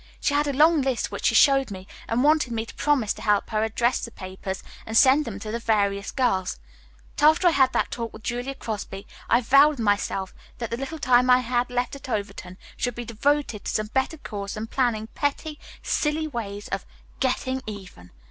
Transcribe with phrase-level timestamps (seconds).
[0.19, 3.21] She had a long list, which she showed me, and wanted me to promise to
[3.21, 6.57] help her address the papers and send them to the various girls.
[7.17, 10.77] But after I had that talk with Julia Crosby I vowed within myself that the
[10.77, 14.65] little time I had left at Overton should be devoted to some better cause than
[14.65, 16.83] planning petty, silly ways of
[17.19, 18.09] 'getting even.'